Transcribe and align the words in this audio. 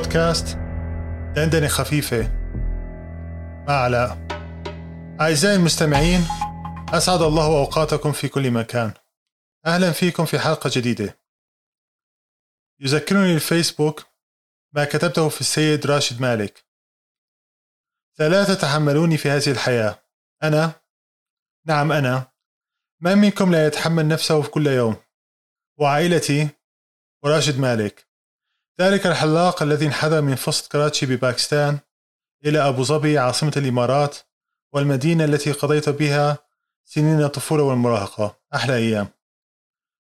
بودكاست 0.00 0.56
دندنة 1.36 1.68
خفيفة. 1.68 2.22
مع 3.68 3.74
علاء. 3.74 4.26
أعزائي 5.20 5.56
المستمعين 5.56 6.20
أسعد 6.92 7.22
الله 7.22 7.46
أوقاتكم 7.46 8.12
في 8.12 8.28
كل 8.28 8.50
مكان. 8.50 8.92
أهلا 9.66 9.92
فيكم 9.92 10.24
في 10.24 10.38
حلقة 10.38 10.70
جديدة. 10.74 11.18
يذكرني 12.80 13.34
الفيسبوك 13.34 14.06
ما 14.72 14.84
كتبته 14.84 15.28
في 15.28 15.40
السيد 15.40 15.86
راشد 15.86 16.20
مالك. 16.20 16.64
ثلاثة 18.16 18.54
تحملوني 18.54 19.16
في 19.16 19.30
هذه 19.30 19.50
الحياة. 19.50 20.02
أنا؟ 20.42 20.72
نعم 21.66 21.92
أنا. 21.92 22.32
من 23.00 23.18
منكم 23.18 23.52
لا 23.52 23.66
يتحمل 23.66 24.08
نفسه 24.08 24.42
في 24.42 24.50
كل 24.50 24.66
يوم؟ 24.66 24.96
وعائلتي 25.78 26.48
وراشد 27.24 27.58
مالك. 27.58 28.09
ذلك 28.80 29.06
الحلاق 29.06 29.62
الذي 29.62 29.86
انحدر 29.86 30.20
من 30.22 30.34
فصل 30.34 30.68
كراتشي 30.68 31.06
بباكستان 31.06 31.78
إلى 32.44 32.68
أبو 32.68 32.82
ظبي 32.82 33.18
عاصمة 33.18 33.52
الإمارات 33.56 34.16
والمدينة 34.72 35.24
التي 35.24 35.52
قضيت 35.52 35.88
بها 35.88 36.38
سنين 36.84 37.22
الطفولة 37.22 37.62
والمراهقة. 37.62 38.36
أحلى 38.54 38.76
أيام. 38.76 39.08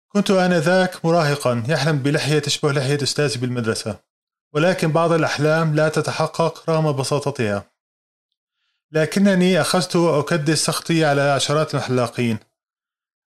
كنت 0.08 0.32
آنذاك 0.32 1.06
مراهقا. 1.06 1.64
يحلم 1.68 1.98
بلحية 1.98 2.40
تشبه 2.40 2.72
لحية 2.72 3.04
أستاذي 3.04 3.40
بالمدرسة. 3.40 4.00
ولكن 4.54 4.92
بعض 4.92 5.12
الأحلام 5.12 5.76
لا 5.76 5.90
تتحقق 5.90 6.70
رغم 6.70 6.92
بساطتها. 6.92 7.72
لكنني 8.92 9.62
أخذت 9.62 9.96
أكدس 9.96 10.66
سخطي 10.66 11.06
على 11.06 11.22
عشرات 11.22 11.76
الحلاقين. 11.76 12.38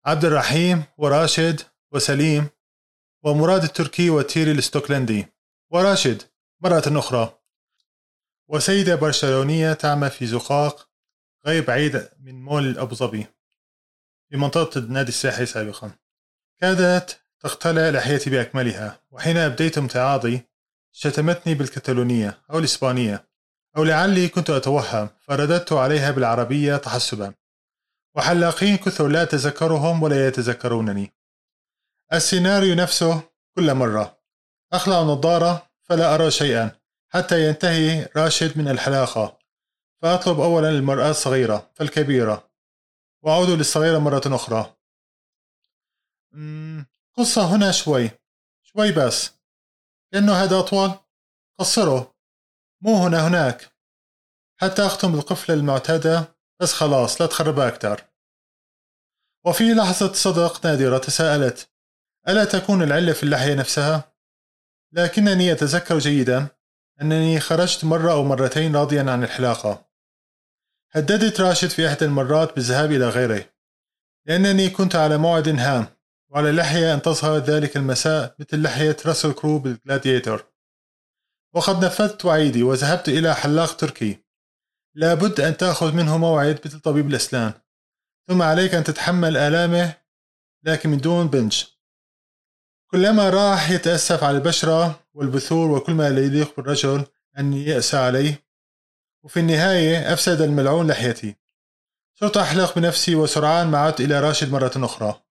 عبد 0.07 0.25
الرحيم 0.25 0.85
وراشد 0.99 1.61
وسليم 1.93 2.49
ومراد 3.25 3.63
التركي 3.63 4.11
وتيري 4.11 4.53
الستوكلندي. 4.53 5.36
وراشد 5.71 6.23
مرة 6.61 6.83
أخرى. 6.87 7.39
وسيدة 8.49 8.95
برشلونية 8.95 9.73
تعمل 9.73 10.11
في 10.11 10.27
زقاق 10.27 10.89
غير 11.47 11.65
بعيد 11.65 12.09
من 12.21 12.43
مول 12.43 12.79
أبو 12.79 12.95
ظبي 12.95 13.27
في 14.31 14.37
منطقة 14.37 14.79
النادي 14.79 15.09
الساحلي 15.09 15.47
سابقا. 15.47 15.91
كادت 16.61 17.21
تقتلع 17.41 17.89
لحيتي 17.89 18.31
بأكملها 18.31 19.01
وحين 19.11 19.37
أبديت 19.37 19.79
امتعاضي 19.79 20.43
شتمتني 20.93 21.55
بالكتالونية 21.55 22.43
أو 22.51 22.59
الإسبانية 22.59 23.29
أو 23.77 23.85
لعلي 23.85 24.29
كنت 24.29 24.51
أتوهم 24.51 25.09
فرددت 25.21 25.73
عليها 25.73 26.11
بالعربية 26.11 26.77
تحسبا. 26.77 27.35
وحلاقين 28.15 28.77
كثر 28.77 29.09
لا 29.09 29.23
أتذكرهم 29.23 30.03
ولا 30.03 30.27
يتذكرونني. 30.27 31.13
السيناريو 32.13 32.75
نفسه 32.75 33.23
كل 33.57 33.75
مرة. 33.75 34.16
أخلع 34.77 35.01
النظارة 35.01 35.71
فلا 35.83 36.15
أرى 36.15 36.31
شيئا 36.31 36.71
حتى 37.09 37.49
ينتهي 37.49 38.09
راشد 38.17 38.59
من 38.59 38.69
الحلاقة. 38.69 39.39
فأطلب 40.03 40.41
أولا 40.41 40.69
المرأة 40.69 41.11
الصغيرة 41.11 41.71
فالكبيرة. 41.75 42.51
وأعود 43.23 43.49
للصغيرة 43.49 43.99
مرة 43.99 44.23
أخرى. 44.27 44.77
قصة 47.17 47.57
هنا 47.57 47.73
شوي. 47.73 48.11
شوي 48.63 48.93
بس. 48.93 49.31
لأنه 50.13 50.33
هذا 50.33 50.59
أطول. 50.59 50.91
قصره. 51.59 52.15
مو 52.81 53.07
هنا 53.07 53.29
هناك. 53.29 53.73
حتى 54.57 54.87
أختم 54.87 55.15
القفلة 55.15 55.55
المعتادة 55.55 56.37
بس 56.61 56.73
خلاص 56.73 57.21
لا 57.21 57.27
تخربها 57.27 57.69
أكتر. 57.69 58.05
وفي 59.45 59.75
لحظة 59.75 60.13
صدق 60.13 60.67
نادرة 60.67 60.99
تساءلت. 60.99 61.71
ألا 62.29 62.45
تكون 62.45 62.83
العلة 62.83 63.13
في 63.13 63.23
اللحية 63.23 63.55
نفسها؟ 63.55 64.16
لكنني 64.97 65.53
أتذكر 65.53 65.99
جيدا 65.99 66.49
أنني 67.03 67.41
خرجت 67.41 67.85
مرة 67.85 68.13
أو 68.13 68.25
مرتين 68.25 68.77
راضيا 68.77 69.11
عن 69.11 69.25
الحلاقة. 69.25 69.87
هددت 70.93 71.41
راشد 71.41 71.69
في 71.69 71.89
إحدى 71.89 72.05
المرات 72.05 72.55
بالذهاب 72.55 72.93
إلى 72.93 73.09
غيره 73.09 73.45
لأنني 74.27 74.71
كنت 74.71 74.97
على 74.97 75.19
موعد 75.19 75.49
هام 75.49 75.87
وعلى 76.31 76.53
لحية 76.53 76.95
أن 76.95 77.03
تظهر 77.03 77.39
ذلك 77.39 77.77
المساء 77.77 78.37
مثل 78.39 78.63
لحية 78.63 78.97
راسل 79.07 79.33
كرو 79.33 79.59
بالجلاديتور. 79.59 80.45
وقد 81.55 81.85
نفذت 81.85 82.25
وعيدي 82.25 82.63
وذهبت 82.63 83.09
إلى 83.09 83.35
حلاق 83.35 83.77
تركي. 83.77 84.19
لابد 84.95 85.41
أن 85.41 85.57
تأخذ 85.57 85.95
منه 85.95 86.19
موعد 86.19 86.61
مثل 86.65 86.81
طبيب 86.81 87.09
الأسنان 87.09 87.53
ثم 88.29 88.43
عليك 88.43 88.75
أن 88.75 88.85
تتحمل 88.85 89.37
آلامه 89.37 89.95
لكن 90.65 90.91
من 90.91 90.99
دون 90.99 91.29
بنج. 91.29 91.65
كلما 92.91 93.31
راح 93.31 93.71
يتأسف 93.71 94.25
على 94.25 94.39
البشرة 94.39 95.01
والبثور 95.15 95.71
وكل 95.71 95.93
ما 95.93 96.11
لا 96.11 96.25
يليق 96.25 96.57
بالرجل 96.57 97.05
أن 97.39 97.53
يأسى 97.53 97.97
عليه 97.97 98.47
وفي 99.25 99.41
النهاية 99.41 100.13
أفسد 100.13 100.41
الملعون 100.41 100.87
لحيتي. 100.87 101.37
صرت 102.15 102.37
أحلق 102.37 102.79
بنفسي 102.79 103.15
وسرعان 103.15 103.67
ما 103.67 103.79
عدت 103.79 104.01
إلى 104.01 104.21
راشد 104.21 104.51
مرة 104.51 104.73
أخرى. 104.77 105.23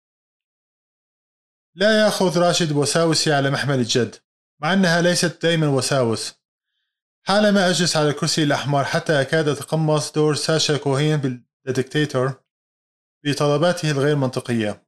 لا 1.76 2.06
يأخذ 2.06 2.40
راشد 2.40 2.72
وساوسي 2.72 3.34
على 3.34 3.50
محمل 3.50 3.80
الجد 3.80 4.16
مع 4.62 4.74
أنها 4.74 5.02
ليست 5.02 5.42
دائما 5.44 5.68
وساوس. 5.68 6.36
حالما 7.28 7.70
أجلس 7.70 7.98
على 7.98 8.10
الكرسي 8.10 8.44
الأحمر 8.44 8.84
حتى 8.84 9.22
أكاد 9.22 9.48
أتقمص 9.48 10.12
دور 10.12 10.36
ساشا 10.36 10.78
كوهين 10.78 11.42
بالديكتاتور 11.66 12.34
بطلباته 13.26 13.92
الغير 13.92 14.16
منطقية. 14.16 14.85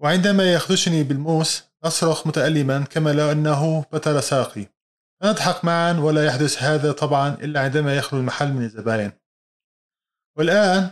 وعندما 0.00 0.52
يخدشني 0.52 1.02
بالموس 1.02 1.64
أصرخ 1.84 2.26
متألما 2.26 2.84
كما 2.84 3.12
لو 3.12 3.32
أنه 3.32 3.84
بتر 3.92 4.20
ساقي. 4.20 4.66
نضحك 5.24 5.64
معا 5.64 5.92
ولا 5.92 6.24
يحدث 6.24 6.62
هذا 6.62 6.92
طبعا 6.92 7.34
إلا 7.34 7.60
عندما 7.60 7.96
يخلو 7.96 8.20
المحل 8.20 8.52
من 8.52 8.62
الزبائن 8.62 9.12
والآن 10.36 10.90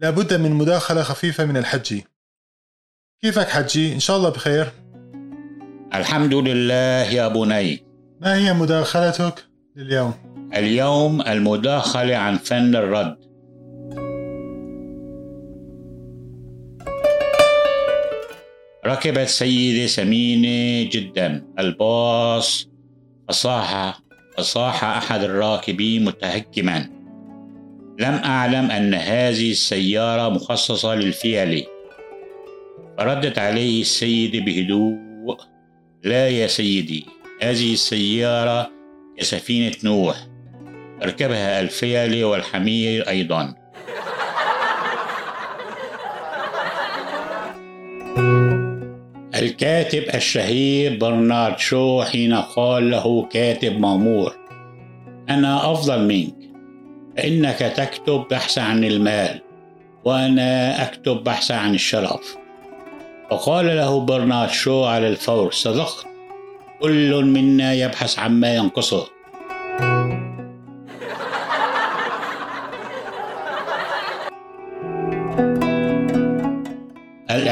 لابد 0.00 0.34
من 0.34 0.50
مداخلة 0.50 1.02
خفيفة 1.02 1.44
من 1.44 1.56
الحجي. 1.56 2.06
كيفك 3.22 3.48
حجي؟ 3.48 3.94
إن 3.94 4.00
شاء 4.00 4.16
الله 4.16 4.28
بخير. 4.28 4.72
الحمد 5.94 6.34
لله 6.34 7.10
يا 7.10 7.28
بني. 7.28 7.84
ما 8.20 8.34
هي 8.34 8.52
مداخلتك 8.52 9.44
لليوم؟ 9.76 10.14
اليوم 10.54 11.20
المداخلة 11.20 12.16
عن 12.16 12.38
فن 12.38 12.76
الرد. 12.76 13.23
ركبت 18.86 19.28
سيدة 19.28 19.86
سمينة 19.86 20.90
جدا. 20.90 21.44
الباص 21.58 22.68
فصاح 23.28 24.00
فصاح 24.38 24.84
أحد 24.84 25.22
الراكبين 25.22 26.04
متهكما 26.04 26.90
لم 27.98 28.14
أعلم 28.14 28.70
أن 28.70 28.94
هذه 28.94 29.50
السيارة 29.50 30.28
مخصصة 30.28 30.94
للفيلة 30.94 31.66
فردت 32.98 33.38
عليه 33.38 33.80
السيدة 33.80 34.44
بهدوء 34.44 34.98
لا 36.04 36.28
يا 36.28 36.46
سيدي 36.46 37.06
هذه 37.42 37.72
السيارة 37.72 38.70
كسفينة 39.18 39.76
نوح. 39.84 40.16
اركبها 41.02 41.60
الفيلة 41.60 42.24
والحمير 42.24 43.08
أيضا. 43.08 43.54
الكاتب 49.44 50.04
الشهير 50.14 50.98
برنارد 50.98 51.58
شو 51.58 52.02
حين 52.02 52.34
قال 52.34 52.90
له 52.90 53.28
كاتب 53.30 53.80
مامور 53.80 54.36
أنا 55.28 55.72
أفضل 55.72 56.08
منك 56.08 56.34
فإنك 57.16 57.58
تكتب 57.58 58.26
بحث 58.30 58.58
عن 58.58 58.84
المال 58.84 59.40
وأنا 60.04 60.82
أكتب 60.82 61.24
بحث 61.24 61.50
عن 61.50 61.74
الشرف. 61.74 62.36
فقال 63.30 63.66
له 63.66 64.00
برنارد 64.00 64.50
شو 64.50 64.84
على 64.84 65.08
الفور 65.08 65.52
صدقت 65.52 66.06
كل 66.80 67.24
منا 67.24 67.74
يبحث 67.74 68.18
عما 68.18 68.54
ينقصه. 68.54 69.13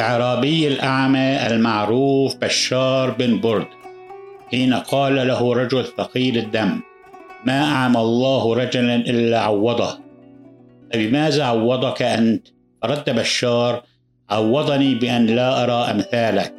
الإعرابي 0.02 0.68
الأعمى 0.68 1.46
المعروف 1.46 2.36
بشار 2.36 3.10
بن 3.10 3.40
برد 3.40 3.66
حين 4.50 4.74
قال 4.74 5.28
له 5.28 5.54
رجل 5.54 5.84
ثقيل 5.98 6.38
الدم 6.38 6.80
ما 7.44 7.64
أعمى 7.64 8.00
الله 8.00 8.54
رجلا 8.54 8.96
إلا 8.96 9.40
عوضه. 9.40 9.98
فبماذا 10.92 11.44
عوضك 11.44 12.02
أنت؟ 12.02 12.46
رد 12.84 13.10
بشار 13.10 13.82
عوضني 14.30 14.94
بأن 14.94 15.26
لا 15.26 15.62
أرى 15.64 15.90
أمثالك. 15.90 16.54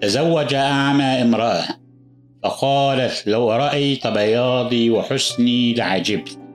تزوج 0.00 0.54
أعمى 0.54 1.22
امرأة 1.22 1.64
فقالت 2.42 3.22
لو 3.26 3.52
رأيت 3.52 4.06
بياضي 4.06 4.90
وحسني 4.90 5.74
لعجبت. 5.74 6.47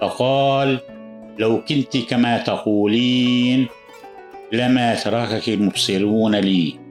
فقال 0.00 0.78
لو 1.38 1.64
كنت 1.64 1.96
كما 1.96 2.38
تقولين 2.38 3.66
لما 4.52 4.94
تركك 4.94 5.48
المبصرون 5.48 6.34
لي. 6.36 6.86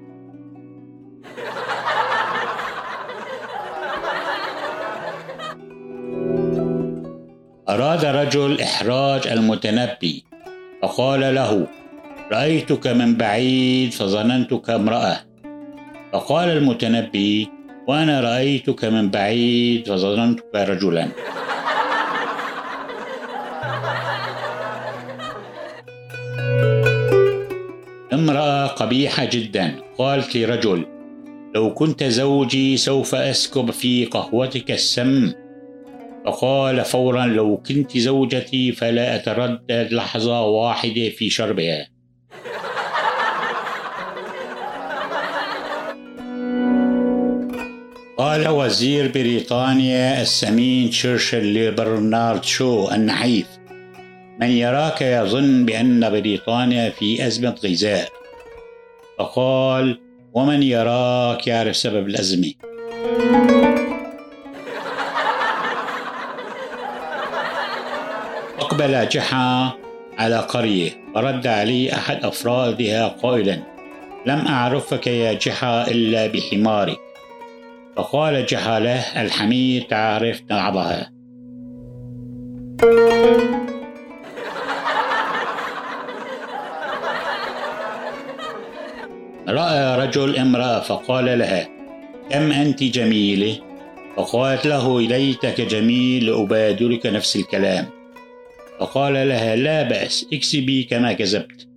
أراد 7.69 8.05
رجل 8.05 8.61
إحراج 8.61 9.27
المتنبي 9.27 10.23
فقال 10.81 11.35
له 11.35 11.67
رأيتك 12.31 12.87
من 12.87 13.17
بعيد 13.17 13.93
فظننتك 13.93 14.69
امرأة. 14.69 15.17
فقال 16.13 16.49
المتنبي 16.49 17.49
وأنا 17.87 18.21
رأيتك 18.21 18.85
من 18.85 19.09
بعيد 19.09 19.87
فظننتك 19.87 20.55
رجلا. 20.55 21.07
قبيحة 28.67 29.25
جدا. 29.25 29.75
قالت 29.97 30.37
لرجل 30.37 30.85
لو 31.55 31.73
كنت 31.73 32.03
زوجي 32.03 32.77
سوف 32.77 33.15
أسكب 33.15 33.71
في 33.71 34.05
قهوتك 34.05 34.71
السم. 34.71 35.33
فقال 36.25 36.85
فورا 36.85 37.25
لو 37.25 37.57
كنت 37.57 37.97
زوجتي 37.97 38.71
فلا 38.71 39.15
أتردد 39.15 39.87
لحظة 39.91 40.41
واحدة 40.41 41.09
في 41.09 41.29
شربها. 41.29 41.87
قال 48.17 48.47
وزير 48.47 49.11
بريطانيا 49.11 50.21
السمين 50.21 50.89
تشرشل 50.89 51.53
لبرنارد 51.53 52.43
شو 52.43 52.91
النحيف 52.91 53.47
من 54.39 54.49
يراك 54.49 55.01
يظن 55.01 55.65
بأن 55.65 56.09
بريطانيا 56.09 56.89
في 56.89 57.27
أزمة 57.27 57.55
غذاء 57.65 58.09
فقال 59.19 59.99
ومن 60.33 60.63
يراك 60.63 61.47
يعرف 61.47 61.75
سبب 61.77 62.07
الأزمة؟ 62.07 62.53
أقبل 68.59 69.09
جحا 69.09 69.71
على 70.17 70.37
قرية 70.39 70.91
ورد 71.15 71.47
علي 71.47 71.93
أحد 71.93 72.25
أفرادها 72.25 73.07
قائلا 73.07 73.59
لم 74.25 74.47
أعرفك 74.47 75.07
يا 75.07 75.33
جحا 75.33 75.87
إلا 75.87 76.27
بحمارك. 76.27 76.97
فقال 77.95 78.45
جحا 78.45 78.79
له 78.79 79.21
الحمير 79.21 79.81
تعرف 79.81 80.41
نعبها 80.49 81.11
رأى 89.47 90.05
رجل 90.07 90.37
امرأة 90.37 90.79
فقال 90.79 91.39
لها 91.39 91.67
كم 92.29 92.51
أنت 92.51 92.83
جميلة؟ 92.83 93.59
فقالت 94.17 94.67
له 94.67 95.01
ليتك 95.01 95.61
جميل 95.61 96.25
لأبادرك 96.25 97.05
نفس 97.05 97.35
الكلام. 97.35 97.85
فقال 98.79 99.13
لها 99.13 99.55
لا 99.55 99.83
بأس 99.83 100.25
اكسبي 100.33 100.83
كما 100.83 101.13
كذبت 101.13 101.67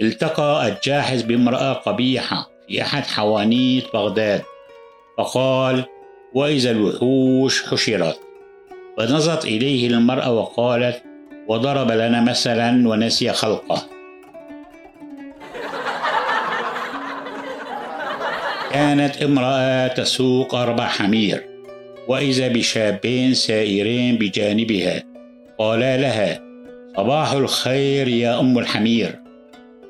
التقى 0.00 0.68
الجاحظ 0.68 1.22
بامرأة 1.22 1.72
قبيحة 1.72 2.50
في 2.68 2.82
أحد 2.82 3.06
حوانيت 3.06 3.84
بغداد 3.94 4.42
فقال 5.18 5.84
وإذا 6.34 6.70
الوحوش 6.70 7.66
حشرت. 7.66 8.20
فنظرت 8.98 9.44
إليه 9.44 9.86
المرأة 9.86 10.32
وقالت 10.32 11.02
وضرب 11.48 11.90
لنا 11.90 12.20
مثلا 12.20 12.88
ونسي 12.88 13.32
خلقه. 13.32 13.82
كانت 18.72 19.22
امرأة 19.22 19.86
تسوق 19.86 20.54
أربع 20.54 20.86
حمير 20.86 21.44
وإذا 22.08 22.48
بشابين 22.48 23.34
سائرين 23.34 24.16
بجانبها 24.18 25.02
قالا 25.58 25.96
لها 25.96 26.40
صباح 26.96 27.32
الخير 27.32 28.08
يا 28.08 28.40
أم 28.40 28.58
الحمير. 28.58 29.20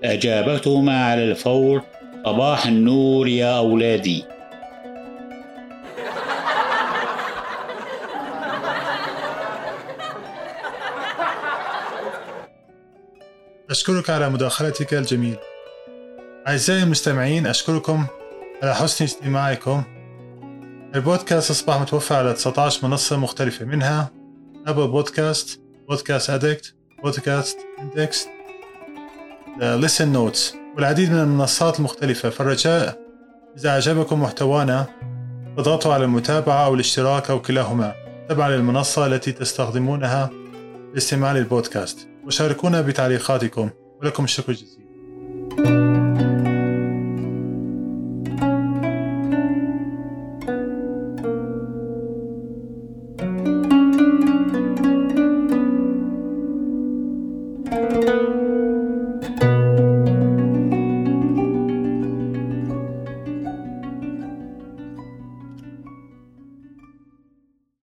فأجابتهما 0.02 1.04
على 1.04 1.24
الفور 1.24 1.82
صباح 2.24 2.66
النور 2.66 3.28
يا 3.28 3.58
أولادي. 3.58 4.24
أشكرك 13.74 14.10
على 14.10 14.30
مداخلتك 14.30 14.94
الجميلة. 14.94 15.38
أعزائي 16.48 16.82
المستمعين 16.82 17.46
أشكركم 17.46 18.06
على 18.62 18.74
حسن 18.74 19.04
استماعكم. 19.04 19.82
البودكاست 20.94 21.50
أصبح 21.50 21.80
متوفر 21.80 22.14
على 22.14 22.32
19 22.32 22.86
منصة 22.86 23.16
مختلفة 23.16 23.64
منها 23.64 24.10
أبل 24.66 24.88
بودكاست 24.88 25.60
بودكاست 25.88 26.30
أدكت 26.30 26.74
بودكاست 27.02 27.58
إندكس 27.78 28.26
لسن 29.60 30.12
نوتس 30.12 30.54
والعديد 30.76 31.12
من 31.12 31.18
المنصات 31.18 31.78
المختلفة. 31.78 32.30
فالرجاء 32.30 32.98
إذا 33.56 33.68
أعجبكم 33.70 34.22
محتوانا 34.22 34.86
فاضغطوا 35.56 35.94
على 35.94 36.04
المتابعة 36.04 36.66
أو 36.66 36.74
الاشتراك 36.74 37.30
أو 37.30 37.42
كلاهما. 37.42 37.94
تبعا 38.28 38.50
للمنصة 38.50 39.06
التي 39.06 39.32
تستخدمونها 39.32 40.30
لاستماع 40.94 41.32
للبودكاست. 41.32 42.08
وشاركونا 42.26 42.80
بتعليقاتكم 42.80 43.70
ولكم 44.00 44.24
الشكر 44.24 44.52
جزيلا 44.52 44.83